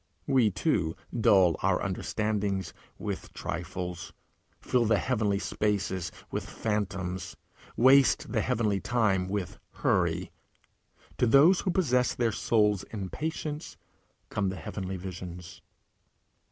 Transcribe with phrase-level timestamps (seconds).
[0.25, 4.13] We too dull our understandings with trifles,
[4.59, 7.37] fill the heavenly spaces with phantoms,
[7.77, 10.31] waste the heavenly time with hurry.
[11.19, 13.77] To those who possess their souls in patience
[14.31, 15.61] come the heavenly visions.